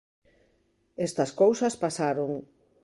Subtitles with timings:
[1.07, 2.31] Estas cousas pasaron.